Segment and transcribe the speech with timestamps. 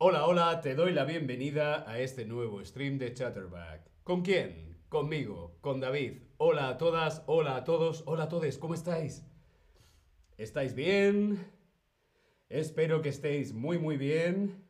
[0.00, 3.90] Hola, hola, te doy la bienvenida a este nuevo stream de Chatterback.
[4.04, 4.78] ¿Con quién?
[4.88, 6.22] Conmigo, con David.
[6.36, 9.24] Hola a todas, hola a todos, hola a todos, ¿cómo estáis?
[10.36, 11.50] ¿Estáis bien?
[12.48, 14.64] Espero que estéis muy muy bien.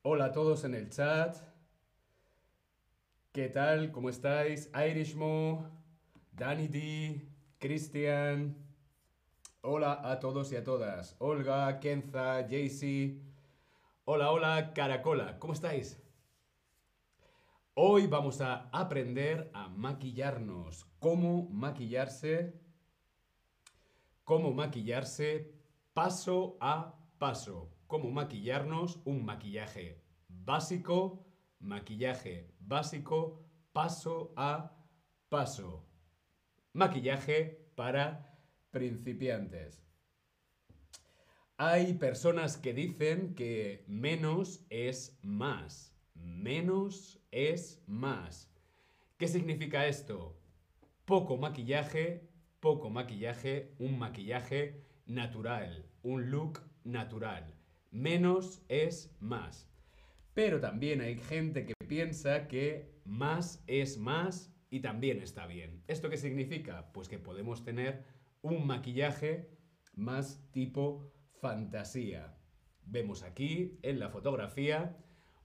[0.00, 1.36] Hola a todos en el chat.
[3.32, 3.92] ¿Qué tal?
[3.92, 4.70] ¿Cómo estáis?
[4.74, 5.68] Irishmo,
[6.32, 8.56] Danny D, Christian.
[9.60, 11.14] Hola a todos y a todas.
[11.18, 13.23] Olga, Kenza, Jaycee.
[14.06, 15.38] Hola, hola, Caracola.
[15.38, 15.98] ¿Cómo estáis?
[17.72, 20.84] Hoy vamos a aprender a maquillarnos.
[20.98, 22.60] Cómo maquillarse.
[24.22, 25.54] Cómo maquillarse
[25.94, 27.70] paso a paso.
[27.86, 31.24] Cómo maquillarnos un maquillaje básico.
[31.58, 34.76] Maquillaje básico paso a
[35.30, 35.88] paso.
[36.74, 38.38] Maquillaje para
[38.70, 39.83] principiantes.
[41.56, 45.94] Hay personas que dicen que menos es más.
[46.16, 48.50] Menos es más.
[49.18, 50.36] ¿Qué significa esto?
[51.04, 57.54] Poco maquillaje, poco maquillaje, un maquillaje natural, un look natural.
[57.92, 59.70] Menos es más.
[60.34, 65.84] Pero también hay gente que piensa que más es más y también está bien.
[65.86, 66.90] ¿Esto qué significa?
[66.92, 68.02] Pues que podemos tener
[68.42, 69.54] un maquillaje
[69.94, 71.13] más tipo
[71.44, 72.34] fantasía.
[72.86, 74.96] Vemos aquí en la fotografía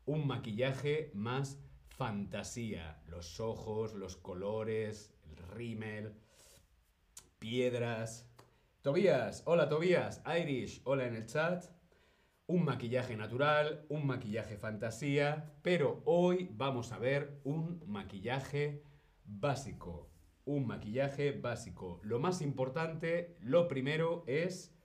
[0.05, 3.03] un maquillaje más fantasía.
[3.05, 6.13] Los ojos, los colores, el rímel,
[7.37, 8.31] piedras.
[8.81, 11.65] Tobías, hola Tobías, Irish, hola en el chat.
[12.47, 18.85] Un maquillaje natural, un maquillaje fantasía, pero hoy vamos a ver un maquillaje
[19.25, 20.09] básico.
[20.45, 21.99] Un maquillaje básico.
[22.03, 24.78] Lo más importante, lo primero es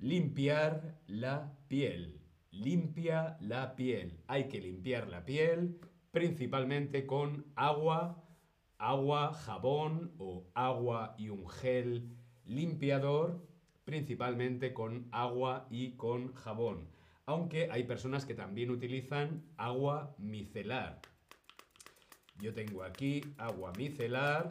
[0.00, 4.18] limpiar la piel limpia la piel.
[4.26, 5.78] Hay que limpiar la piel
[6.10, 8.24] principalmente con agua,
[8.78, 12.10] agua, jabón o agua y un gel
[12.44, 13.46] limpiador,
[13.84, 16.88] principalmente con agua y con jabón.
[17.26, 21.00] Aunque hay personas que también utilizan agua micelar.
[22.40, 24.50] Yo tengo aquí agua micelar.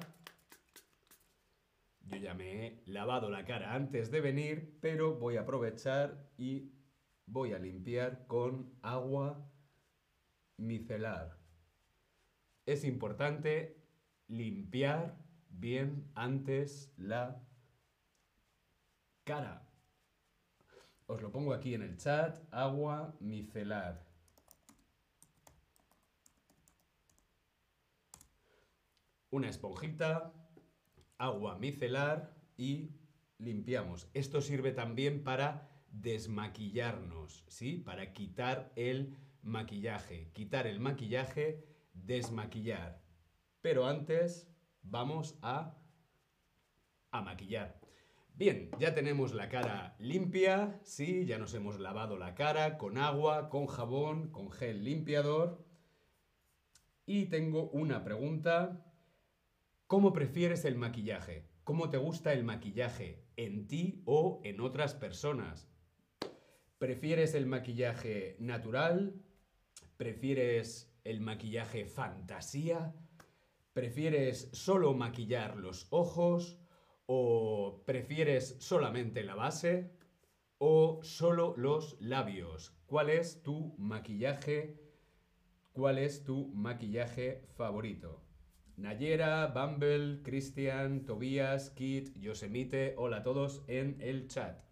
[2.09, 6.71] Yo ya me he lavado la cara antes de venir, pero voy a aprovechar y
[7.27, 9.47] voy a limpiar con agua
[10.57, 11.37] micelar.
[12.65, 13.83] Es importante
[14.27, 15.17] limpiar
[15.49, 17.43] bien antes la
[19.23, 19.67] cara.
[21.05, 24.03] Os lo pongo aquí en el chat, agua micelar.
[29.29, 30.33] Una esponjita,
[31.19, 32.95] agua micelar y
[33.37, 34.09] limpiamos.
[34.15, 37.77] Esto sirve también para desmaquillarnos, ¿sí?
[37.77, 40.31] Para quitar el maquillaje.
[40.33, 41.63] Quitar el maquillaje,
[41.93, 43.03] desmaquillar.
[43.61, 44.49] Pero antes
[44.81, 45.77] vamos a,
[47.11, 47.79] a maquillar.
[48.35, 53.49] Bien, ya tenemos la cara limpia, sí, ya nos hemos lavado la cara con agua,
[53.49, 55.65] con jabón, con gel limpiador.
[57.05, 58.88] Y tengo una pregunta.
[59.89, 61.47] ¿Cómo prefieres el maquillaje?
[61.63, 63.25] ¿Cómo te gusta el maquillaje?
[63.37, 65.67] ¿En ti o en otras personas?
[66.77, 69.19] ¿Prefieres el maquillaje natural?
[69.97, 72.93] ¿Prefieres el maquillaje fantasía?
[73.73, 76.59] ¿Prefieres solo maquillar los ojos?
[77.07, 79.91] ¿O prefieres solamente la base?
[80.59, 82.77] ¿O solo los labios?
[82.85, 84.79] ¿Cuál es tu maquillaje?
[85.71, 88.28] ¿Cuál es tu maquillaje favorito?
[88.79, 94.63] Nayera, Bumble, Cristian, Tobías, Kit, Yosemite, hola a todos en el chat.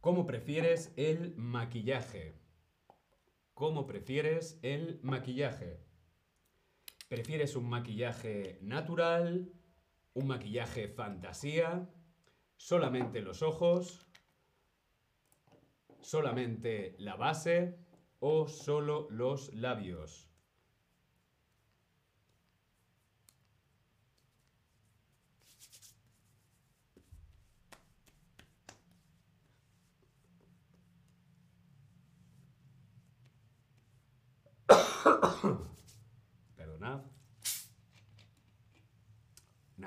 [0.00, 2.34] ¿Cómo prefieres el maquillaje?
[3.54, 5.78] ¿Cómo prefieres el maquillaje?
[7.08, 9.52] ¿Prefieres un maquillaje natural?
[10.14, 11.88] ¿Un maquillaje fantasía?
[12.56, 14.08] ¿Solamente los ojos?
[16.00, 17.78] ¿Solamente la base?
[18.18, 20.31] ¿O solo los labios?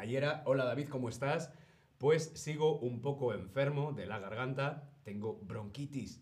[0.07, 1.52] Hola David, ¿cómo estás?
[1.98, 6.22] Pues sigo un poco enfermo de la garganta, tengo bronquitis.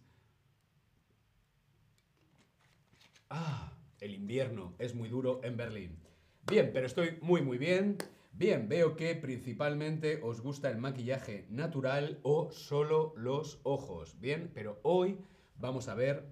[3.30, 6.00] Ah, el invierno es muy duro en Berlín.
[6.48, 7.98] Bien, pero estoy muy muy bien.
[8.32, 14.18] Bien, veo que principalmente os gusta el maquillaje natural o solo los ojos.
[14.22, 15.20] Bien, pero hoy
[15.58, 16.26] vamos a ver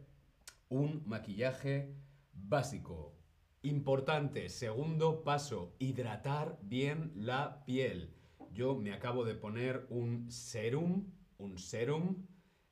[0.70, 1.94] un maquillaje
[2.32, 3.21] básico.
[3.64, 8.12] Importante, segundo paso, hidratar bien la piel.
[8.52, 12.26] Yo me acabo de poner un serum, un serum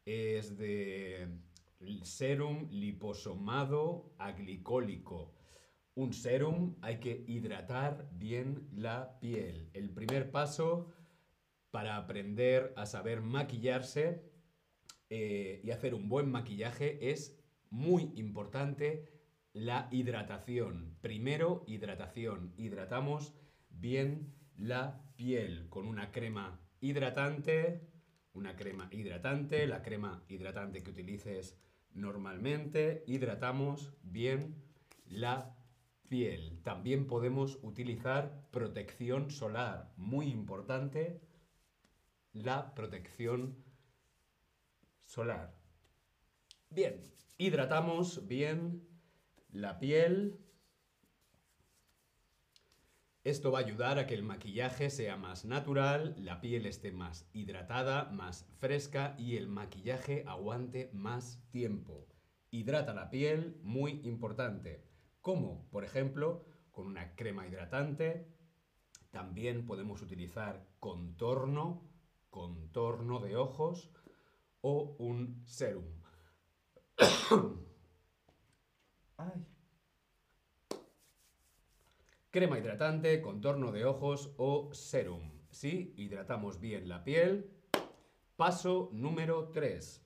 [0.05, 1.27] es de
[2.01, 5.35] serum liposomado aglicólico.
[5.93, 9.69] Un serum hay que hidratar bien la piel.
[9.73, 10.87] El primer paso
[11.69, 14.23] para aprender a saber maquillarse
[15.11, 17.39] eh, y hacer un buen maquillaje es
[17.69, 19.18] muy importante
[19.53, 20.97] la hidratación.
[21.01, 22.53] Primero, hidratación.
[22.57, 23.33] Hidratamos
[23.69, 27.87] bien la piel con una crema hidratante,
[28.33, 31.57] una crema hidratante, la crema hidratante que utilices
[31.93, 34.63] normalmente, hidratamos bien
[35.05, 35.55] la
[36.07, 36.61] piel.
[36.63, 41.21] También podemos utilizar protección solar, muy importante,
[42.33, 43.63] la protección
[44.99, 45.55] solar.
[46.69, 47.01] Bien,
[47.37, 48.88] hidratamos bien
[49.51, 50.39] la piel.
[53.23, 57.29] Esto va a ayudar a que el maquillaje sea más natural, la piel esté más
[57.33, 62.07] hidratada, más fresca y el maquillaje aguante más tiempo.
[62.49, 64.83] Hidrata la piel, muy importante.
[65.21, 68.33] Como, por ejemplo, con una crema hidratante.
[69.11, 71.89] También podemos utilizar contorno,
[72.29, 73.91] contorno de ojos
[74.61, 75.85] o un serum.
[82.31, 85.31] Crema hidratante, contorno de ojos o serum.
[85.49, 85.93] ¿Sí?
[85.97, 87.49] Hidratamos bien la piel.
[88.35, 90.05] Paso número 3.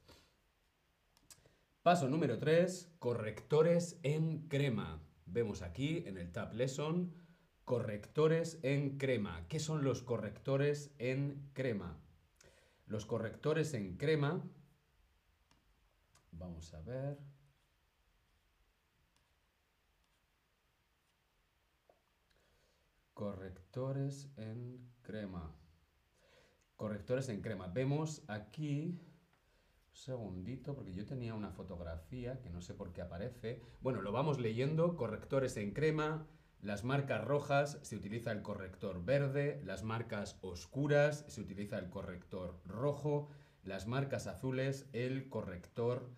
[1.82, 5.02] Paso número 3, correctores en crema.
[5.26, 7.14] Vemos aquí en el Tab Lesson
[7.66, 9.46] correctores en crema.
[9.48, 11.98] ¿Qué son los correctores en crema?
[12.88, 14.44] Los correctores en crema,
[16.32, 17.18] vamos a ver.
[23.24, 25.56] Correctores en crema.
[26.76, 27.68] Correctores en crema.
[27.68, 29.00] Vemos aquí
[29.88, 33.62] un segundito, porque yo tenía una fotografía que no sé por qué aparece.
[33.80, 34.98] Bueno, lo vamos leyendo.
[34.98, 36.28] Correctores en crema.
[36.60, 39.62] Las marcas rojas se utiliza el corrector verde.
[39.64, 43.30] Las marcas oscuras se utiliza el corrector rojo.
[43.64, 46.14] Las marcas azules el corrector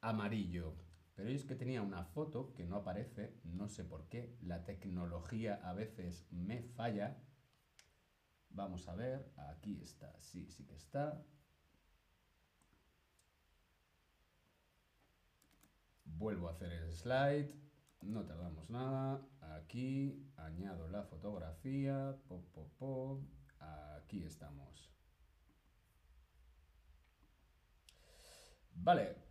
[0.00, 0.74] amarillo.
[1.20, 4.38] Pero es que tenía una foto que no aparece, no sé por qué.
[4.40, 7.22] La tecnología a veces me falla.
[8.48, 11.22] Vamos a ver, aquí está, sí, sí que está.
[16.06, 17.54] Vuelvo a hacer el slide.
[18.00, 19.20] No tardamos nada.
[19.42, 22.16] Aquí añado la fotografía.
[23.98, 24.90] Aquí estamos.
[28.72, 29.29] Vale.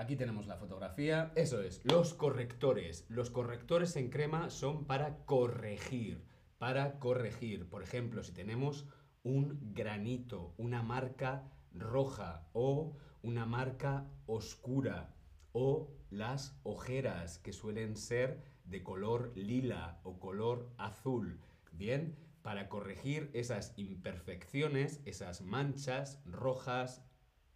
[0.00, 1.30] Aquí tenemos la fotografía.
[1.34, 3.04] Eso es, los correctores.
[3.10, 6.24] Los correctores en crema son para corregir.
[6.56, 7.68] Para corregir.
[7.68, 8.88] Por ejemplo, si tenemos
[9.24, 15.14] un granito, una marca roja o una marca oscura
[15.52, 21.38] o las ojeras que suelen ser de color lila o color azul.
[21.72, 27.04] Bien, para corregir esas imperfecciones, esas manchas rojas,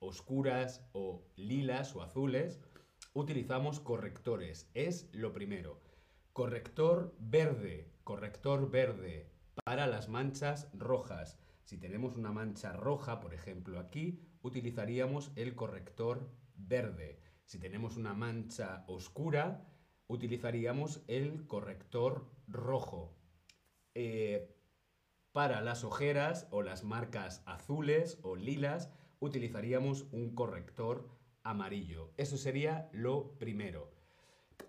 [0.05, 2.61] oscuras o lilas o azules,
[3.13, 4.71] utilizamos correctores.
[4.75, 5.81] Es lo primero.
[6.33, 9.31] Corrector verde, corrector verde
[9.65, 11.39] para las manchas rojas.
[11.65, 17.21] Si tenemos una mancha roja, por ejemplo aquí, utilizaríamos el corrector verde.
[17.45, 19.67] Si tenemos una mancha oscura,
[20.07, 23.17] utilizaríamos el corrector rojo.
[23.95, 24.51] Eh,
[25.33, 28.91] para las ojeras o las marcas azules o lilas,
[29.25, 31.09] utilizaríamos un corrector
[31.43, 32.13] amarillo.
[32.17, 33.93] Eso sería lo primero.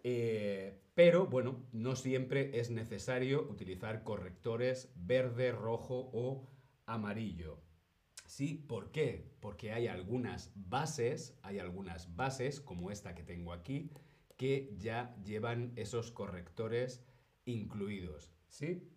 [0.03, 6.47] Eh, pero bueno, no siempre es necesario utilizar correctores verde, rojo o
[6.85, 7.59] amarillo.
[8.25, 9.31] Sí, ¿por qué?
[9.39, 13.91] Porque hay algunas bases, hay algunas bases, como esta que tengo aquí,
[14.38, 17.03] que ya llevan esos correctores
[17.45, 18.33] incluidos.
[18.50, 18.89] ¿Sí?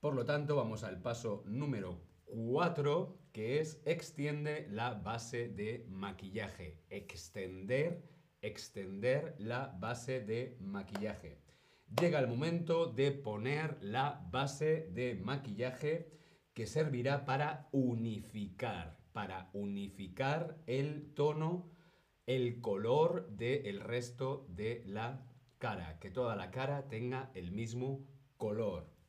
[0.00, 6.78] Por lo tanto, vamos al paso número 4, que es extiende la base de maquillaje.
[6.90, 8.02] Extender,
[8.42, 11.38] extender la base de maquillaje.
[12.00, 16.10] Llega el momento de poner la base de maquillaje
[16.54, 21.70] que servirá para unificar, para unificar el tono,
[22.26, 25.26] el color del resto de la
[25.58, 28.06] cara, que toda la cara tenga el mismo
[28.36, 28.99] color.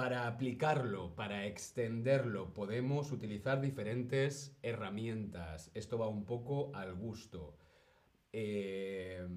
[0.00, 5.70] Para aplicarlo, para extenderlo, podemos utilizar diferentes herramientas.
[5.74, 7.58] Esto va un poco al gusto.
[8.32, 9.28] Eh,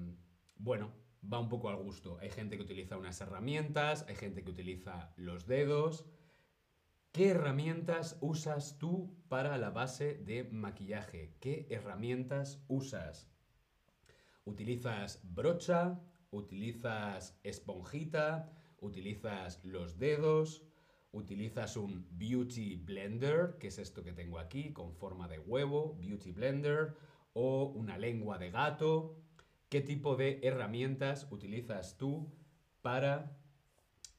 [0.56, 0.94] bueno,
[1.30, 2.16] va un poco al gusto.
[2.18, 6.06] Hay gente que utiliza unas herramientas, hay gente que utiliza los dedos.
[7.12, 11.36] ¿Qué herramientas usas tú para la base de maquillaje?
[11.40, 13.30] ¿Qué herramientas usas?
[14.46, 16.00] ¿Utilizas brocha?
[16.30, 18.50] ¿Utilizas esponjita?
[18.84, 20.62] ¿Utilizas los dedos?
[21.10, 26.32] ¿Utilizas un beauty blender, que es esto que tengo aquí, con forma de huevo, beauty
[26.32, 26.94] blender?
[27.32, 29.16] ¿O una lengua de gato?
[29.70, 32.30] ¿Qué tipo de herramientas utilizas tú
[32.82, 33.38] para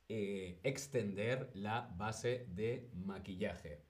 [0.10, 3.84] eh, extender la base de maquillaje?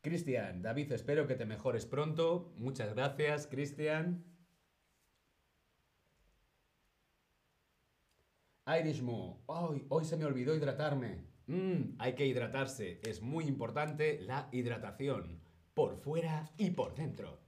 [0.00, 2.52] Cristian, David, espero que te mejores pronto.
[2.56, 4.24] Muchas gracias, Cristian.
[8.78, 11.24] Irishmo, hoy, se me olvidó hidratarme.
[11.46, 15.40] Mm, hay que hidratarse, es muy importante la hidratación,
[15.74, 17.40] por fuera y por dentro.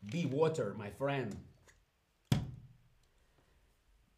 [0.00, 1.34] Be water, my friend.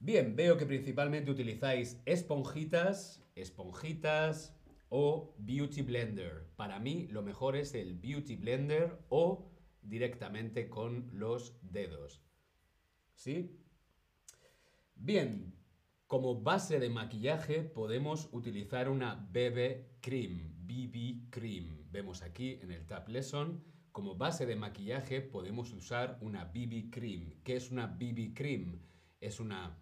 [0.01, 4.57] Bien, veo que principalmente utilizáis esponjitas, esponjitas
[4.89, 6.49] o beauty blender.
[6.57, 9.49] Para mí lo mejor es el beauty blender o
[9.83, 12.21] directamente con los dedos.
[13.15, 13.62] ¿Sí?
[15.05, 15.53] Bien,
[16.07, 21.91] como base de maquillaje podemos utilizar una BB Cream, BB Cream.
[21.91, 27.35] Vemos aquí en el Tab Lesson como base de maquillaje podemos usar una BB Cream.
[27.43, 28.81] ¿Qué es una BB Cream?
[29.21, 29.77] Es una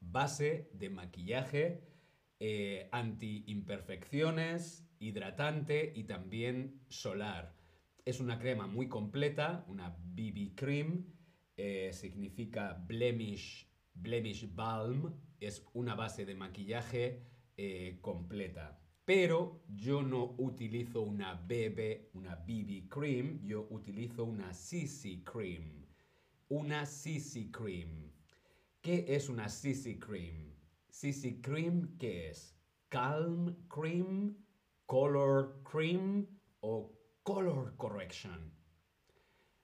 [0.00, 1.84] base de maquillaje
[2.38, 7.54] eh, anti-imperfecciones, hidratante y también solar.
[8.06, 11.04] Es una crema muy completa, una BB Cream,
[11.58, 13.69] eh, significa Blemish,
[14.02, 17.22] Blemish Balm, es una base de maquillaje
[17.56, 18.80] eh, completa.
[19.04, 25.86] Pero yo no utilizo una BB, una BB cream, yo utilizo una CC cream.
[26.48, 28.12] Una CC cream.
[28.80, 30.54] ¿Qué es una CC cream?
[30.88, 32.56] CC cream, ¿qué es?
[32.88, 34.36] Calm cream,
[34.86, 36.26] color cream
[36.60, 36.92] o
[37.22, 38.52] color correction.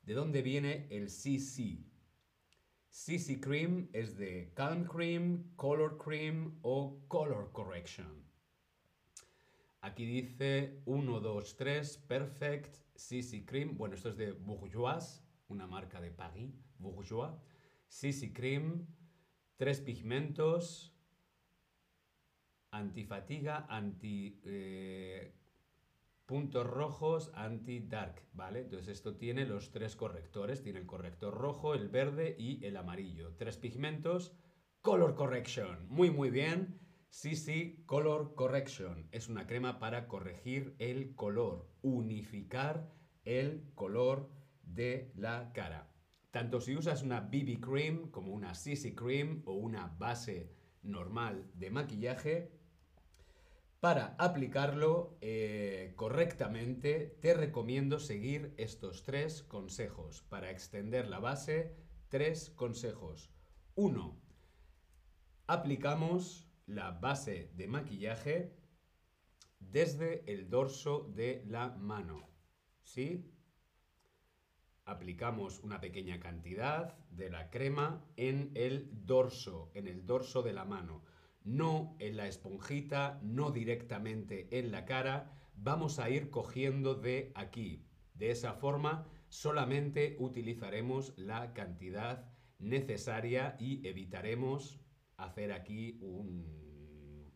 [0.02, 1.85] ¿De dónde viene el CC?
[2.96, 8.24] CC cream es de calm cream, color cream o color correction.
[9.82, 13.76] Aquí dice 1, 2, 3, Perfect, CC Cream.
[13.76, 17.32] Bueno, esto es de Bourgeois, una marca de Paris, Bourgeois.
[17.86, 18.86] CC Cream,
[19.58, 20.96] tres pigmentos,
[22.70, 25.34] antifatiga, anti eh,
[26.26, 28.60] puntos rojos, anti-dark, ¿vale?
[28.60, 33.34] Entonces esto tiene los tres correctores, tiene el corrector rojo, el verde y el amarillo.
[33.36, 34.32] Tres pigmentos,
[34.82, 36.80] color correction, muy muy bien.
[37.08, 42.92] CC Color Correction es una crema para corregir el color, unificar
[43.24, 44.30] el color
[44.62, 45.90] de la cara.
[46.30, 50.52] Tanto si usas una BB Cream como una CC Cream o una base
[50.82, 52.55] normal de maquillaje,
[53.86, 60.22] para aplicarlo eh, correctamente te recomiendo seguir estos tres consejos.
[60.22, 61.76] Para extender la base,
[62.08, 63.32] tres consejos.
[63.76, 64.20] Uno,
[65.46, 68.56] aplicamos la base de maquillaje
[69.60, 72.28] desde el dorso de la mano.
[72.82, 73.32] ¿Sí?
[74.84, 80.64] Aplicamos una pequeña cantidad de la crema en el dorso, en el dorso de la
[80.64, 81.04] mano.
[81.46, 85.30] No en la esponjita, no directamente en la cara.
[85.54, 87.86] Vamos a ir cogiendo de aquí.
[88.14, 94.80] De esa forma solamente utilizaremos la cantidad necesaria y evitaremos
[95.16, 97.32] hacer aquí un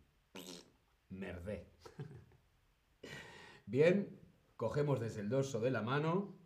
[1.08, 1.70] merdé.
[3.66, 4.18] Bien,
[4.56, 6.39] cogemos desde el dorso de la mano.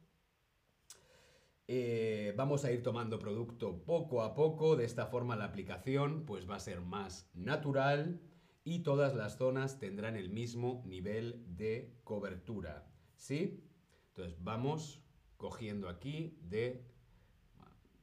[1.67, 6.49] Eh, vamos a ir tomando producto poco a poco, de esta forma la aplicación pues
[6.49, 8.21] va a ser más natural
[8.65, 12.87] y todas las zonas tendrán el mismo nivel de cobertura.
[13.17, 13.65] ¿Sí?
[14.09, 15.03] Entonces vamos
[15.37, 16.85] cogiendo aquí de,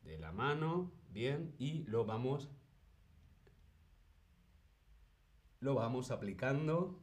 [0.04, 2.50] de la mano, bien, y lo vamos
[5.62, 7.00] lo vamos aplicando.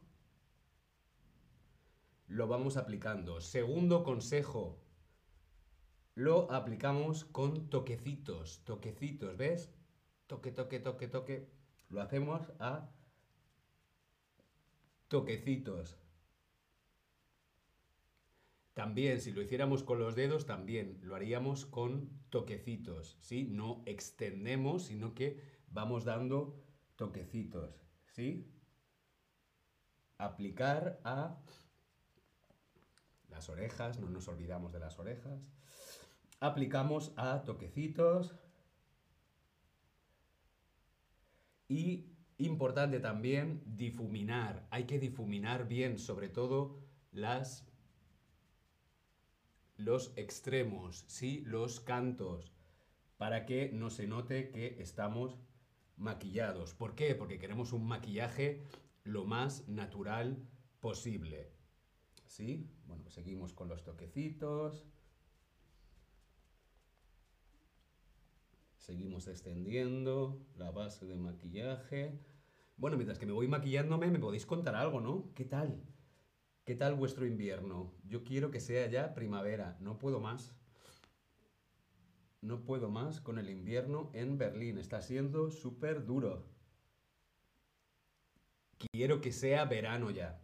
[2.27, 3.41] Lo vamos aplicando.
[3.41, 4.81] Segundo consejo.
[6.19, 9.73] Lo aplicamos con toquecitos, toquecitos, ¿ves?
[10.27, 11.49] Toque, toque, toque, toque.
[11.91, 12.91] Lo hacemos a
[15.07, 15.97] toquecitos.
[18.75, 23.45] También, si lo hiciéramos con los dedos, también lo haríamos con toquecitos, ¿sí?
[23.45, 26.61] No extendemos, sino que vamos dando
[26.97, 28.51] toquecitos, ¿sí?
[30.17, 31.39] Aplicar a
[33.29, 35.49] las orejas, no nos olvidamos de las orejas.
[36.41, 38.35] Aplicamos a toquecitos.
[41.69, 44.67] Y importante también difuminar.
[44.71, 46.79] Hay que difuminar bien, sobre todo
[47.13, 47.69] las
[49.77, 51.43] los extremos, ¿sí?
[51.47, 52.53] Los cantos,
[53.17, 55.39] para que no se note que estamos
[55.97, 56.75] maquillados.
[56.75, 57.15] ¿Por qué?
[57.15, 58.65] Porque queremos un maquillaje
[59.05, 60.37] lo más natural
[60.81, 61.53] posible.
[62.27, 62.69] ¿Sí?
[62.87, 64.85] Bueno, pues seguimos con los toquecitos.
[68.89, 72.19] Seguimos extendiendo la base de maquillaje.
[72.79, 75.31] Bueno, mientras que me voy maquillándome, me podéis contar algo, ¿no?
[75.35, 75.85] ¿Qué tal?
[76.65, 77.93] ¿Qué tal vuestro invierno?
[78.05, 80.57] Yo quiero que sea ya primavera, no puedo más.
[82.41, 86.49] No puedo más con el invierno en Berlín, está siendo súper duro.
[88.91, 90.43] Quiero que sea verano ya.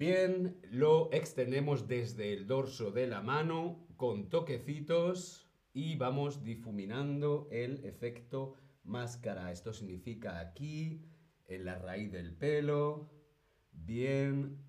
[0.00, 7.84] Bien, lo extendemos desde el dorso de la mano con toquecitos y vamos difuminando el
[7.84, 9.52] efecto máscara.
[9.52, 11.04] Esto significa aquí,
[11.48, 13.10] en la raíz del pelo,
[13.72, 14.64] bien,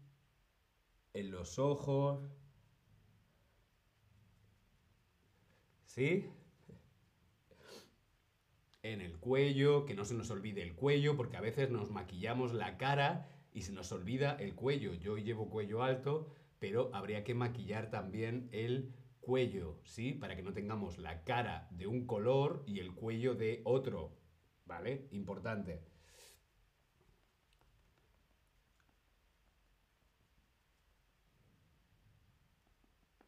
[1.13, 2.29] en los ojos.
[5.85, 6.29] ¿Sí?
[8.83, 12.51] En el cuello, que no se nos olvide el cuello, porque a veces nos maquillamos
[12.51, 14.93] la cara y se nos olvida el cuello.
[14.93, 20.13] Yo llevo cuello alto, pero habría que maquillar también el cuello, ¿sí?
[20.13, 24.17] Para que no tengamos la cara de un color y el cuello de otro,
[24.65, 25.07] ¿vale?
[25.11, 25.83] Importante.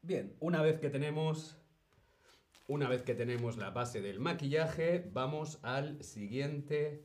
[0.02, 1.58] Bien, una vez que tenemos
[2.66, 7.04] una vez que tenemos la base del maquillaje, vamos al siguiente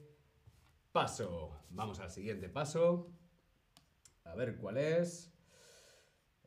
[0.94, 1.52] paso.
[1.70, 3.12] Vamos al siguiente paso.
[4.32, 5.34] A ver cuál es.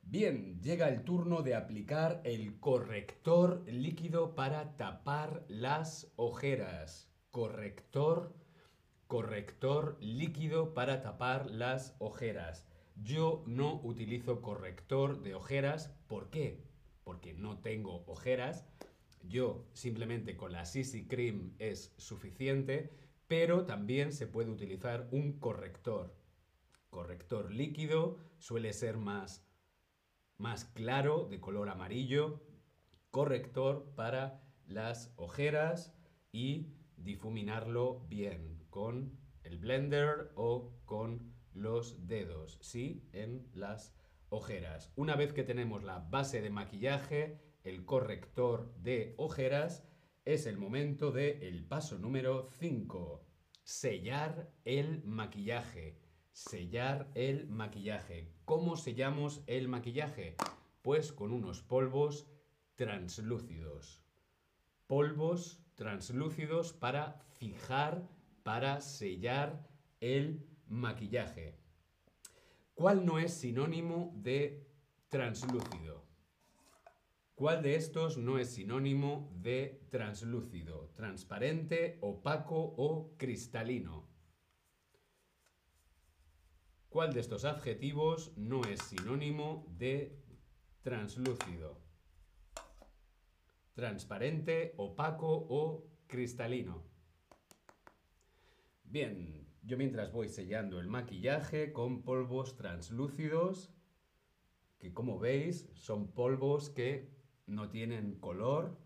[0.03, 7.11] Bien, llega el turno de aplicar el corrector líquido para tapar las ojeras.
[7.31, 8.35] Corrector,
[9.07, 12.66] corrector líquido para tapar las ojeras.
[12.97, 15.95] Yo no utilizo corrector de ojeras.
[16.09, 16.62] ¿Por qué?
[17.05, 18.66] Porque no tengo ojeras.
[19.23, 22.90] Yo simplemente con la CC Cream es suficiente
[23.33, 26.14] pero también se puede utilizar un corrector.
[26.92, 29.48] Corrector líquido suele ser más,
[30.37, 32.42] más claro, de color amarillo.
[33.11, 35.98] Corrector para las ojeras
[36.33, 43.09] y difuminarlo bien con el blender o con los dedos, ¿sí?
[43.14, 43.96] En las
[44.28, 44.92] ojeras.
[44.94, 49.88] Una vez que tenemos la base de maquillaje, el corrector de ojeras,
[50.26, 53.24] es el momento del el paso número 5.
[53.62, 56.02] Sellar el maquillaje.
[56.33, 58.33] Sellar el maquillaje.
[58.47, 60.37] ¿Cómo sellamos el maquillaje?
[60.81, 62.27] Pues con unos polvos
[62.75, 64.03] translúcidos.
[64.87, 68.09] Polvos translúcidos para fijar,
[68.42, 69.68] para sellar
[70.01, 71.59] el maquillaje.
[72.75, 74.66] ¿Cuál no es sinónimo de
[75.09, 76.07] translúcido?
[77.35, 84.12] ¿Cuál de estos no es sinónimo de translúcido, transparente, opaco o cristalino?
[86.92, 90.14] ¿Cuál de estos adjetivos no es sinónimo de
[90.83, 91.81] translúcido?
[93.72, 96.85] Transparente, opaco o cristalino.
[98.85, 103.72] Bien, yo mientras voy sellando el maquillaje con polvos translúcidos,
[104.78, 107.11] que como veis son polvos que
[107.46, 108.78] no tienen color,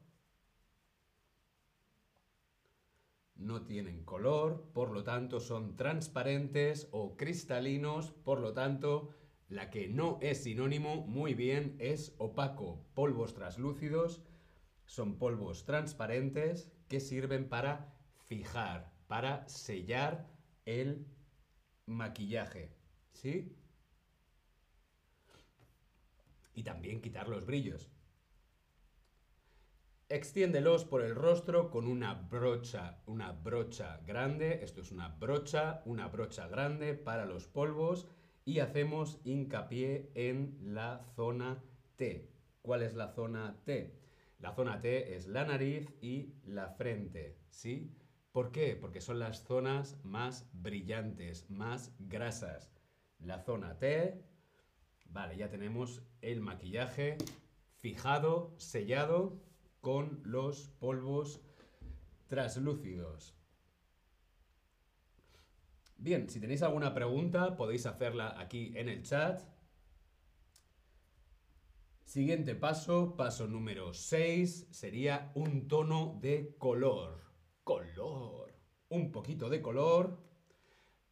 [3.47, 9.11] no tienen color, por lo tanto son transparentes o cristalinos, por lo tanto
[9.49, 12.85] la que no es sinónimo muy bien es opaco.
[12.95, 14.23] Polvos translúcidos
[14.85, 17.95] son polvos transparentes que sirven para
[18.27, 20.29] fijar, para sellar
[20.65, 21.07] el
[21.87, 22.73] maquillaje.
[23.13, 23.57] ¿Sí?
[26.55, 27.91] Y también quitar los brillos.
[30.09, 34.61] Extiéndelos por el rostro con una brocha, una brocha grande.
[34.63, 38.07] Esto es una brocha, una brocha grande para los polvos
[38.45, 41.61] y hacemos hincapié en la zona
[41.97, 42.31] T.
[42.63, 43.99] ¿Cuál es la zona T?
[44.39, 47.93] La zona T es la nariz y la frente, ¿sí?
[48.31, 48.77] ¿Por qué?
[48.77, 52.71] Porque son las zonas más brillantes, más grasas.
[53.19, 54.25] La zona T,
[55.07, 57.17] Vale, ya tenemos el maquillaje
[57.79, 59.41] fijado, sellado
[59.87, 61.41] con los polvos
[62.27, 63.37] traslúcidos.
[65.97, 69.45] Bien, si tenéis alguna pregunta podéis hacerla aquí en el chat.
[72.03, 77.21] Siguiente paso, paso número 6, sería un tono de color.
[77.63, 78.57] Color.
[78.89, 80.19] Un poquito de color.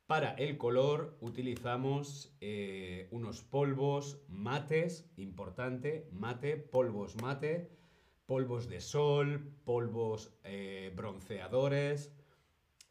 [0.09, 7.84] Para el color utilizamos eh, unos polvos mates, importante, mate, polvos mate,
[8.27, 12.13] polvos de sol, polvos eh, bronceadores,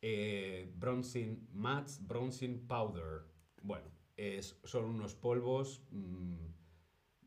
[0.02, 3.26] eh, bronzing mats, bronzing powder.
[3.62, 6.36] Bueno, es, son unos polvos, mm,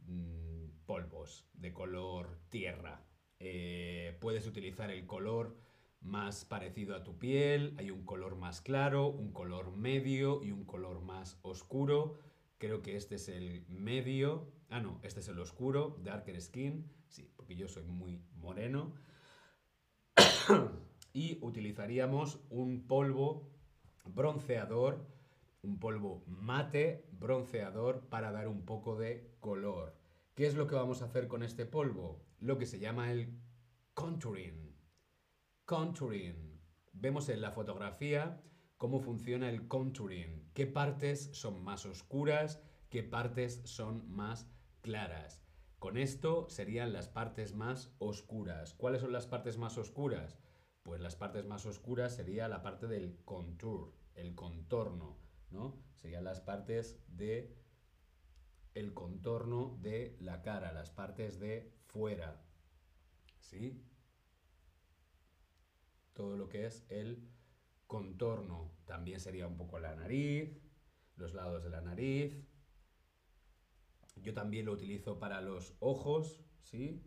[0.06, 3.04] mm, polvos de color tierra.
[3.38, 5.56] Eh, puedes utilizar el color
[6.00, 10.64] más parecido a tu piel, hay un color más claro, un color medio y un
[10.64, 12.18] color más oscuro.
[12.58, 14.52] Creo que este es el medio.
[14.70, 16.88] Ah, no, este es el oscuro, darker skin.
[17.54, 18.94] Yo soy muy moreno.
[21.12, 23.48] y utilizaríamos un polvo
[24.04, 25.06] bronceador,
[25.62, 29.96] un polvo mate bronceador para dar un poco de color.
[30.34, 32.24] ¿Qué es lo que vamos a hacer con este polvo?
[32.40, 33.38] Lo que se llama el
[33.94, 34.76] contouring.
[35.64, 36.60] Contouring.
[36.92, 38.42] Vemos en la fotografía
[38.76, 44.46] cómo funciona el contouring, qué partes son más oscuras, qué partes son más
[44.82, 45.45] claras.
[45.78, 48.74] Con esto serían las partes más oscuras.
[48.74, 50.38] ¿Cuáles son las partes más oscuras?
[50.82, 55.18] Pues las partes más oscuras sería la parte del contour, el contorno,
[55.50, 55.82] ¿no?
[55.96, 57.56] Serían las partes de
[58.74, 62.42] el contorno de la cara, las partes de fuera.
[63.40, 63.82] ¿Sí?
[66.12, 67.28] Todo lo que es el
[67.86, 68.72] contorno.
[68.84, 70.58] También sería un poco la nariz,
[71.16, 72.46] los lados de la nariz.
[74.16, 77.02] Yo también lo utilizo para los ojos, ¿sí?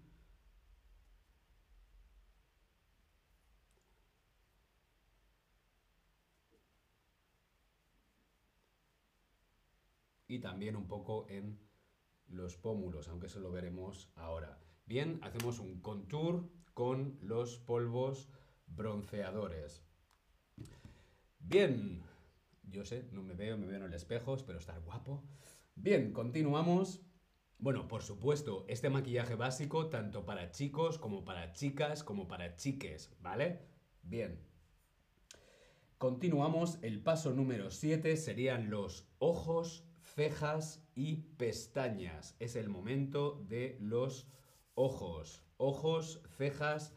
[10.29, 11.59] y también un poco en
[12.27, 14.59] los pómulos, aunque eso lo veremos ahora.
[14.85, 18.29] Bien, hacemos un contour con los polvos
[18.67, 19.83] bronceadores.
[21.39, 22.03] Bien,
[22.63, 25.23] yo sé, no me veo, me veo en el espejo, espero estar guapo.
[25.81, 27.01] Bien, continuamos.
[27.57, 33.15] Bueno, por supuesto, este maquillaje básico tanto para chicos como para chicas como para chiques,
[33.21, 33.61] ¿vale?
[34.03, 34.45] Bien.
[35.97, 42.35] Continuamos, el paso número 7 serían los ojos cejas y pestañas.
[42.39, 44.27] Es el momento de los
[44.75, 45.45] ojos.
[45.55, 46.93] Ojos, cejas,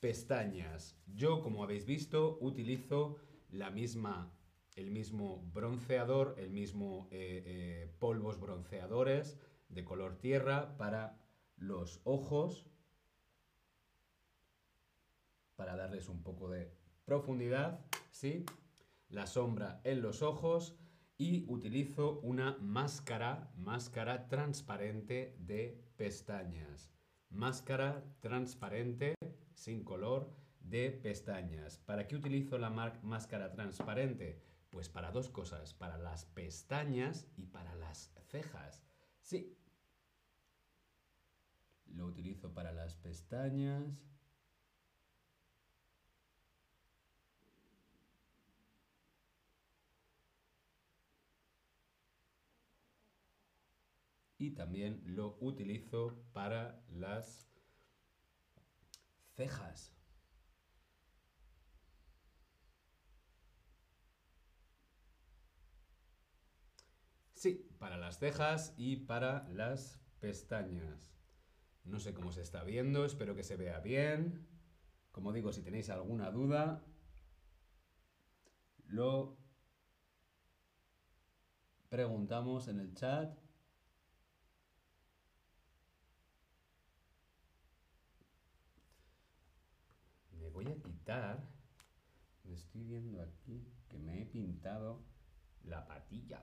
[0.00, 0.98] pestañas.
[1.06, 3.16] Yo, como habéis visto, utilizo
[3.48, 4.35] la misma,
[4.76, 11.18] el mismo bronceador, el mismo eh, eh, polvos bronceadores de color tierra para
[11.56, 12.66] los ojos,
[15.56, 16.70] para darles un poco de
[17.06, 18.44] profundidad, ¿sí?
[19.08, 20.76] La sombra en los ojos
[21.16, 26.92] y utilizo una máscara, máscara transparente de pestañas.
[27.30, 29.14] Máscara transparente,
[29.54, 31.78] sin color, de pestañas.
[31.78, 34.42] ¿Para qué utilizo la máscara transparente?
[34.76, 38.84] Pues para dos cosas, para las pestañas y para las cejas.
[39.22, 39.56] Sí.
[41.86, 43.98] Lo utilizo para las pestañas
[54.36, 57.48] y también lo utilizo para las
[59.36, 59.96] cejas.
[67.34, 71.12] Sí, para las cejas y para las pestañas.
[71.84, 74.48] No sé cómo se está viendo, espero que se vea bien.
[75.12, 76.84] Como digo, si tenéis alguna duda,
[78.86, 79.38] lo
[81.88, 83.46] preguntamos en el chat.
[90.56, 91.46] voy a quitar,
[92.44, 95.04] me estoy viendo aquí que me he pintado
[95.64, 96.42] la patilla.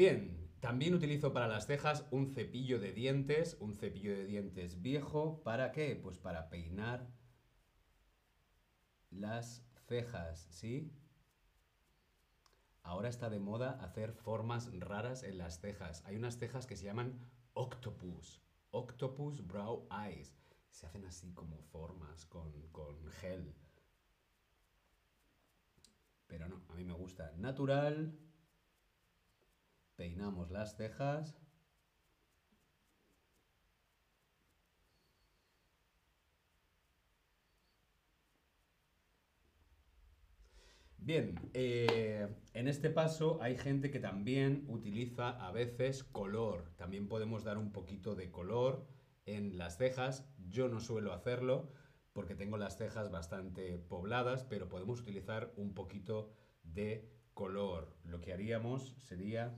[0.00, 5.42] Bien, también utilizo para las cejas un cepillo de dientes, un cepillo de dientes viejo.
[5.42, 5.94] ¿Para qué?
[5.94, 7.06] Pues para peinar
[9.10, 10.90] las cejas, ¿sí?
[12.82, 16.02] Ahora está de moda hacer formas raras en las cejas.
[16.06, 17.20] Hay unas cejas que se llaman
[17.52, 18.40] octopus.
[18.70, 20.34] Octopus Brow Eyes.
[20.70, 22.54] Se hacen así como formas con,
[23.20, 23.54] gel.
[26.26, 28.18] Pero no, a mí me gusta natural
[30.00, 31.36] Peinamos las cejas.
[40.96, 46.72] Bien, eh, en este paso hay gente que también utiliza a veces color.
[46.78, 48.86] También podemos dar un poquito de color
[49.26, 50.26] en las cejas.
[50.48, 51.74] Yo no suelo hacerlo
[52.14, 56.32] porque tengo las cejas bastante pobladas, pero podemos utilizar un poquito
[56.62, 57.94] de color.
[58.04, 59.54] Lo que haríamos sería,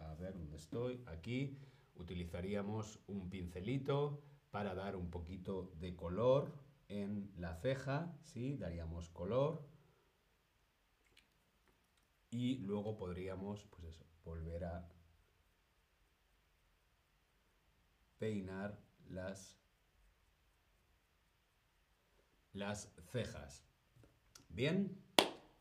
[0.00, 1.58] a ver dónde estoy, aquí,
[1.94, 6.52] utilizaríamos un pincelito para dar un poquito de color
[6.88, 8.56] en la ceja, ¿sí?
[8.56, 9.64] Daríamos color
[12.30, 14.88] y luego podríamos, pues eso, volver a
[18.18, 19.58] peinar las,
[22.52, 23.64] las cejas.
[24.48, 24.96] Bien,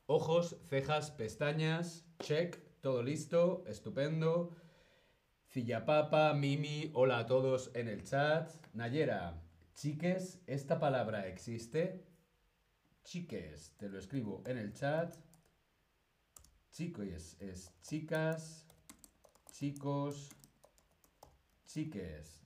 [0.07, 4.55] ojos, cejas, pestañas, check, todo listo, estupendo.
[5.85, 8.51] Papa, Mimi, hola a todos en el chat.
[8.73, 9.41] Nayera,
[9.73, 12.05] chiques, ¿esta palabra existe?
[13.03, 15.15] Chiques, te lo escribo en el chat.
[16.71, 18.67] Chicos es, chicas,
[19.51, 20.29] chicos,
[21.65, 22.39] chiques.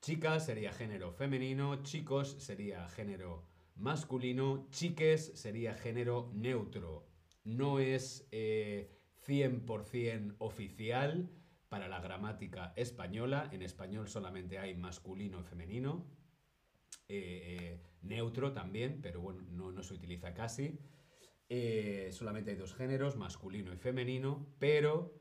[0.00, 3.46] Chicas sería género femenino, chicos sería género
[3.76, 7.06] masculino, chiques sería género neutro.
[7.44, 8.26] No es
[9.28, 11.30] 100% eh, oficial
[11.68, 13.48] para la gramática española.
[13.52, 16.06] En español solamente hay masculino y femenino.
[17.08, 20.78] Eh, eh, neutro también, pero bueno, no, se utiliza casi.
[21.48, 25.14] Eh, solamente hay dos géneros, masculino y femenino, pero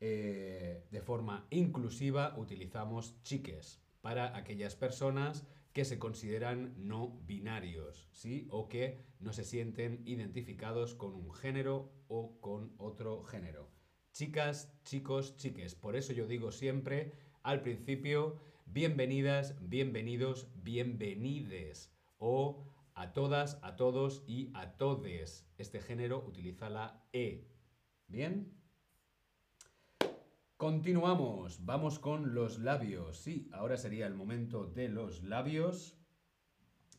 [0.00, 8.46] de forma inclusiva utilizamos chiques para aquellas personas que se consideran no binarios, ¿sí?
[8.50, 13.70] O que no se sienten identificados con un género o con otro género.
[14.12, 15.74] Chicas, chicos, chiques.
[15.74, 21.92] Por eso yo digo siempre al principio, bienvenidas, bienvenidos, bienvenides.
[22.18, 25.48] O a todas, a todos y a todes.
[25.56, 27.46] Este género utiliza la E.
[28.08, 28.59] ¿Bien?
[30.60, 33.16] Continuamos, vamos con los labios.
[33.16, 35.96] Sí, ahora sería el momento de los labios.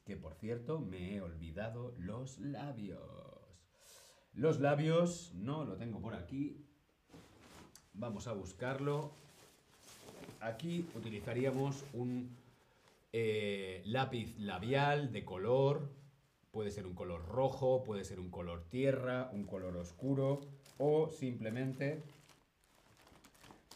[0.04, 3.00] Que por cierto, me he olvidado los labios.
[4.34, 6.66] Los labios, no lo tengo por aquí.
[7.94, 9.12] Vamos a buscarlo.
[10.40, 12.36] Aquí utilizaríamos un
[13.14, 15.88] eh, lápiz labial de color,
[16.50, 20.42] puede ser un color rojo, puede ser un color tierra, un color oscuro
[20.80, 22.02] o simplemente,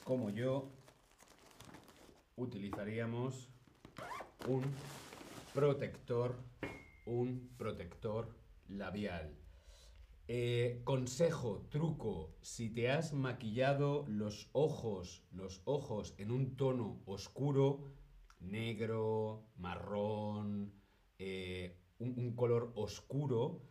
[0.06, 0.72] como yo,
[2.36, 3.50] utilizaríamos
[4.48, 4.64] un
[5.52, 6.36] protector,
[7.08, 8.30] un protector
[8.68, 9.36] labial.
[10.28, 17.92] Eh, consejo, truco, si te has maquillado los ojos, los ojos en un tono oscuro,
[18.40, 20.72] negro, marrón,
[21.18, 23.64] eh, un, color oscuro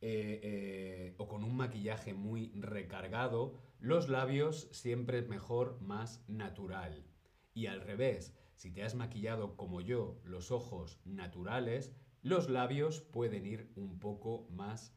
[0.00, 7.06] eh, o con un maquillaje muy recargado, los labios siempre es mejor más natural.
[7.54, 13.46] Y al revés, si te has maquillado como yo los ojos naturales, los labios pueden
[13.46, 14.94] ir un poco más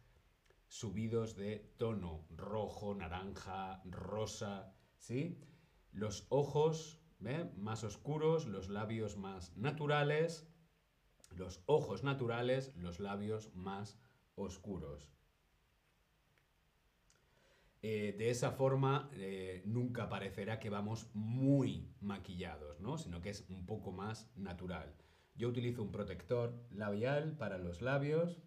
[0.68, 5.40] subidos de tono, rojo, naranja, rosa, ¿sí?
[5.92, 7.02] Los ojos
[7.58, 10.48] más oscuros, los labios más naturales,
[11.36, 14.00] los ojos naturales, los labios más
[14.36, 15.12] oscuros.
[17.82, 22.98] Eh, de esa forma eh, nunca parecerá que vamos muy maquillados, ¿no?
[22.98, 24.94] sino que es un poco más natural.
[25.36, 28.42] Yo utilizo un protector labial para los labios.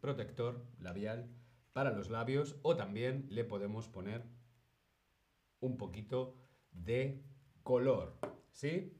[0.00, 1.28] Protector labial
[1.74, 4.24] para los labios o también le podemos poner
[5.60, 6.34] un poquito
[6.72, 7.22] de
[7.62, 8.18] color,
[8.50, 8.97] ¿sí?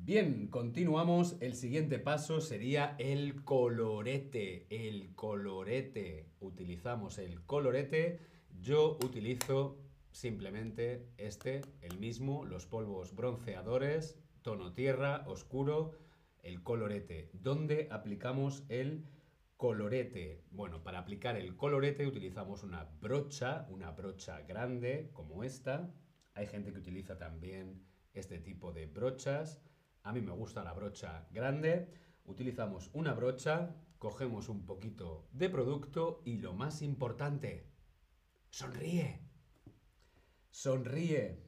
[0.00, 1.36] Bien, continuamos.
[1.40, 4.66] El siguiente paso sería el colorete.
[4.70, 6.30] El colorete.
[6.40, 8.20] Utilizamos el colorete.
[8.58, 9.76] Yo utilizo
[10.10, 15.92] simplemente este, el mismo, los polvos bronceadores, tono tierra, oscuro,
[16.42, 19.04] el colorete, donde aplicamos el
[19.58, 20.42] colorete.
[20.50, 25.92] Bueno, para aplicar el colorete utilizamos una brocha, una brocha grande como esta.
[26.32, 27.84] Hay gente que utiliza también
[28.14, 29.60] este tipo de brochas.
[30.08, 31.86] A mí me gusta la brocha grande.
[32.24, 37.66] Utilizamos una brocha, cogemos un poquito de producto y lo más importante,
[38.48, 39.20] sonríe.
[40.50, 41.46] Sonríe.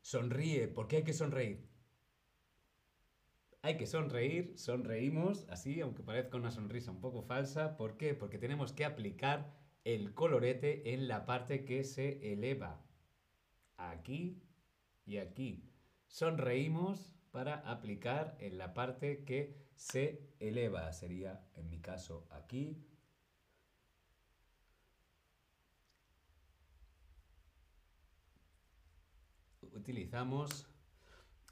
[0.00, 0.66] Sonríe.
[0.68, 1.68] ¿Por qué hay que sonreír?
[3.60, 7.76] Hay que sonreír, sonreímos así, aunque parezca una sonrisa un poco falsa.
[7.76, 8.14] ¿Por qué?
[8.14, 12.82] Porque tenemos que aplicar el colorete en la parte que se eleva.
[13.76, 14.42] Aquí
[15.04, 15.73] y aquí.
[16.14, 20.92] Sonreímos para aplicar en la parte que se eleva.
[20.92, 22.86] Sería, en mi caso, aquí.
[29.72, 30.68] Utilizamos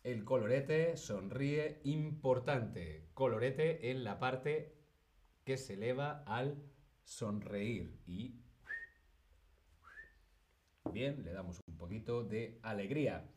[0.05, 3.09] el colorete, sonríe, importante.
[3.15, 4.79] Colorete en la parte
[5.45, 6.63] que se eleva al
[7.03, 8.01] sonreír.
[8.07, 8.41] Y
[10.93, 13.29] bien, le damos un poquito de alegría.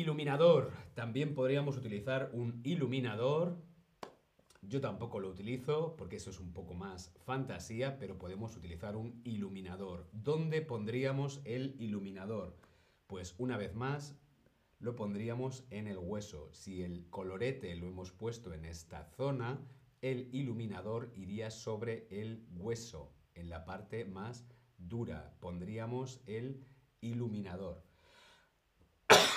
[0.00, 0.72] Iluminador.
[0.94, 3.58] También podríamos utilizar un iluminador.
[4.62, 9.20] Yo tampoco lo utilizo porque eso es un poco más fantasía, pero podemos utilizar un
[9.24, 10.08] iluminador.
[10.12, 12.56] ¿Dónde pondríamos el iluminador?
[13.08, 14.16] Pues una vez más,
[14.78, 16.48] lo pondríamos en el hueso.
[16.50, 19.60] Si el colorete lo hemos puesto en esta zona,
[20.00, 24.46] el iluminador iría sobre el hueso, en la parte más
[24.78, 25.36] dura.
[25.40, 26.64] Pondríamos el
[27.02, 27.89] iluminador.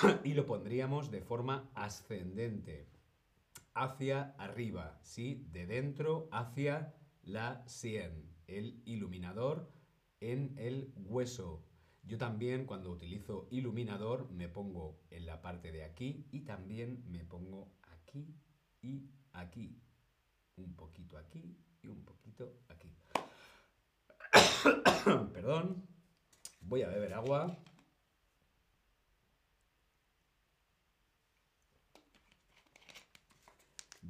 [0.24, 2.86] y lo pondríamos de forma ascendente,
[3.74, 5.46] hacia arriba, ¿sí?
[5.50, 8.30] De dentro hacia la sien.
[8.46, 9.70] El iluminador
[10.20, 11.64] en el hueso.
[12.02, 17.24] Yo también cuando utilizo iluminador me pongo en la parte de aquí y también me
[17.24, 18.34] pongo aquí
[18.82, 19.80] y aquí.
[20.56, 22.94] Un poquito aquí y un poquito aquí.
[25.32, 25.86] Perdón.
[26.60, 27.58] Voy a beber agua.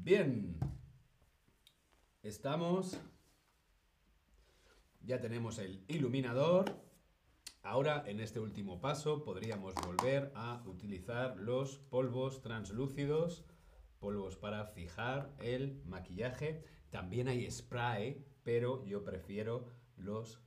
[0.05, 0.61] Bien.
[2.23, 3.01] Estamos.
[5.01, 6.79] Ya tenemos el iluminador.
[7.63, 13.47] Ahora, en este último paso, podríamos volver a utilizar los polvos translúcidos,
[13.99, 16.63] polvos para fijar el maquillaje.
[16.91, 20.39] También hay spray, pero yo prefiero los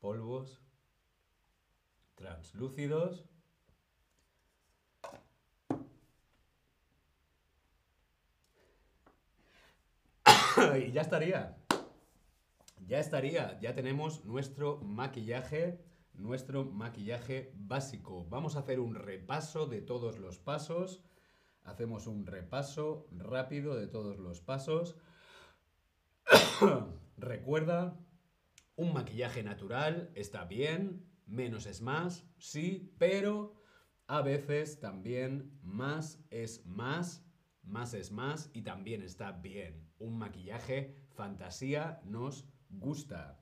[0.00, 0.64] polvos
[2.16, 3.30] translúcidos.
[10.86, 11.56] y ya estaría.
[12.86, 13.58] Ya estaría.
[13.60, 15.84] Ya tenemos nuestro maquillaje
[16.20, 18.26] nuestro maquillaje básico.
[18.28, 21.02] Vamos a hacer un repaso de todos los pasos.
[21.64, 24.96] Hacemos un repaso rápido de todos los pasos.
[27.16, 27.98] Recuerda,
[28.76, 33.54] un maquillaje natural está bien, menos es más, sí, pero
[34.06, 37.24] a veces también más es más,
[37.62, 39.89] más es más y también está bien.
[40.00, 43.38] Un maquillaje fantasía nos gusta.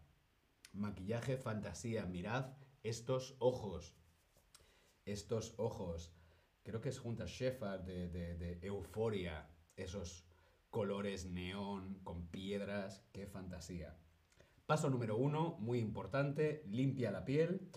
[0.72, 3.96] Maquillaje fantasía, mirad estos ojos,
[5.04, 6.12] estos ojos,
[6.64, 10.26] creo que es junto a Shepard de, de, Euforia, esos
[10.68, 13.96] colores neón con piedras, qué fantasía.
[14.66, 17.70] Paso número uno, muy importante, limpia la piel.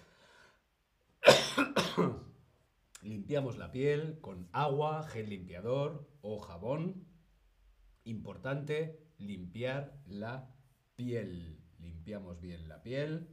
[3.04, 7.11] Limpiamos la piel con agua, gel limpiador o jabón.
[8.04, 10.50] Importante, limpiar la
[10.96, 11.60] piel.
[11.80, 13.28] Limpiamos bien la piel.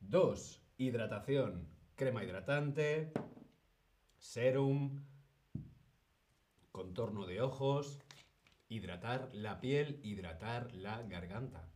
[0.00, 3.12] Dos, hidratación, crema hidratante,
[4.18, 5.04] serum,
[6.72, 7.98] contorno de ojos,
[8.68, 11.68] hidratar la piel, hidratar la garganta.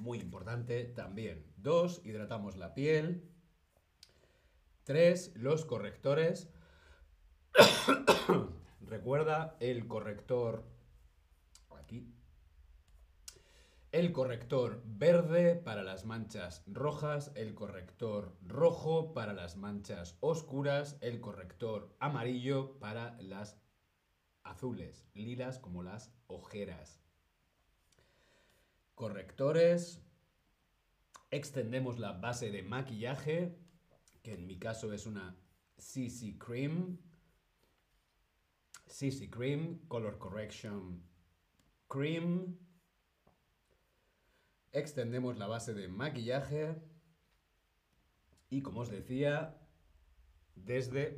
[0.00, 1.44] Muy importante también.
[1.56, 3.28] Dos, hidratamos la piel.
[4.84, 6.48] Tres, los correctores.
[8.80, 10.64] Recuerda el corrector
[11.78, 12.12] aquí
[13.92, 21.20] el corrector verde para las manchas rojas, el corrector rojo para las manchas oscuras, el
[21.20, 23.58] corrector amarillo para las
[24.44, 27.02] azules, lilas como las ojeras.
[28.94, 30.04] Correctores,
[31.32, 33.58] extendemos la base de maquillaje,
[34.22, 35.36] que en mi caso es una
[35.78, 36.98] CC Cream,
[38.90, 41.02] CC Cream, Color Correction
[41.88, 42.58] Cream,
[44.72, 46.80] Extendemos la base de maquillaje.
[48.50, 49.58] Y como os decía,
[50.54, 51.16] desde,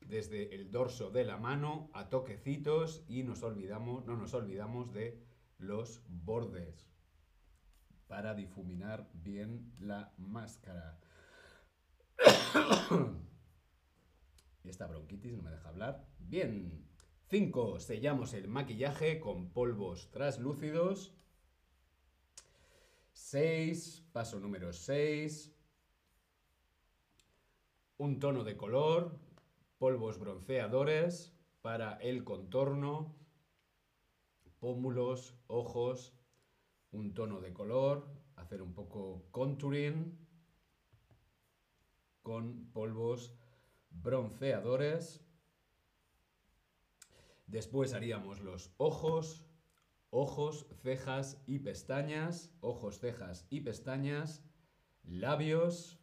[0.00, 5.22] desde el dorso de la mano a toquecitos y nos olvidamos, no nos olvidamos de
[5.58, 6.90] los bordes
[8.06, 10.98] para difuminar bien la máscara.
[14.64, 16.06] Esta bronquitis no me deja hablar.
[16.18, 16.93] Bien.
[17.28, 17.80] 5.
[17.80, 21.14] Sellamos el maquillaje con polvos translúcidos.
[23.12, 25.54] 6, paso número 6.
[27.96, 29.16] un tono de color,
[29.78, 33.14] polvos bronceadores para el contorno,
[34.58, 36.12] pómulos, ojos,
[36.90, 40.18] un tono de color, hacer un poco contouring
[42.22, 43.34] con polvos
[43.90, 45.24] bronceadores.
[47.46, 49.46] Después haríamos los ojos,
[50.10, 54.44] ojos, cejas y pestañas, ojos, cejas y pestañas,
[55.02, 56.00] labios,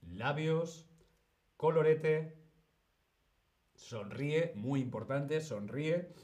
[0.00, 0.88] labios,
[1.56, 2.42] colorete,
[3.74, 6.14] sonríe, muy importante, sonríe.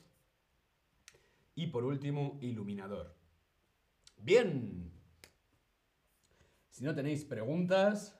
[1.54, 3.16] Y por último, iluminador.
[4.16, 4.92] Bien.
[6.70, 8.16] Si no tenéis preguntas,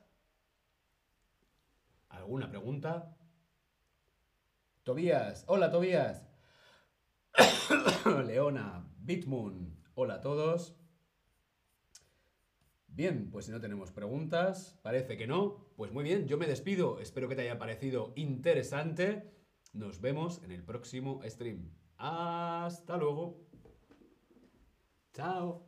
[2.09, 3.18] ¿alguna pregunta?
[4.89, 6.27] Tobías, hola Tobías.
[8.27, 10.81] Leona, Bitmoon, hola a todos.
[12.87, 15.75] Bien, pues si no tenemos preguntas, parece que no.
[15.77, 17.01] Pues muy bien, yo me despido.
[17.01, 19.31] Espero que te haya parecido interesante.
[19.75, 21.71] Nos vemos en el próximo stream.
[21.99, 23.47] Hasta luego.
[25.13, 25.68] Chao.